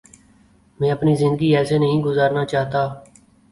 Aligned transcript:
میں 0.79 0.91
اپنی 0.91 1.13
زندگی 1.15 1.55
ایسے 1.57 1.77
نہیں 1.77 2.01
گزارنا 2.03 2.45
چاہتا۔ 2.45 2.81